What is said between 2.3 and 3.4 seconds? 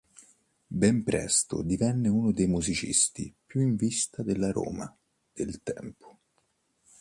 dei musicisti